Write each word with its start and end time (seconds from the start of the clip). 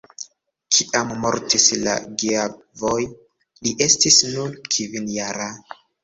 Kiam 0.75 1.09
mortis 1.25 1.65
la 1.87 1.91
geavoj, 2.23 3.01
li 3.67 3.73
estis 3.89 4.17
nur 4.31 4.57
kvinjara. 4.69 5.51